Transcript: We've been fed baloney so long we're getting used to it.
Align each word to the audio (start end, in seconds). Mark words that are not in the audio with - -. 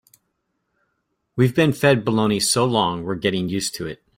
We've 1.35 1.53
been 1.53 1.73
fed 1.73 2.03
baloney 2.03 2.41
so 2.41 2.65
long 2.65 3.03
we're 3.03 3.13
getting 3.13 3.49
used 3.49 3.75
to 3.75 3.85
it. 3.85 4.01